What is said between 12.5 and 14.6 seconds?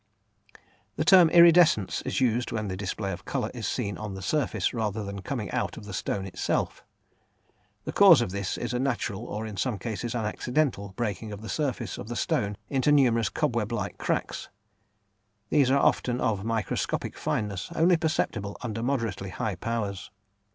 into numerous cobweb like cracks;